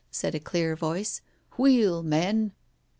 [0.09, 1.21] said a clear voice.
[1.57, 2.53] "Wheel, men."